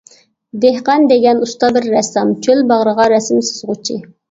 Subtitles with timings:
[0.63, 4.03] دېھقان دېگەن ئۇستا بىر رەسسام، چۆل باغرىغا رەسىم سىزغۇچى.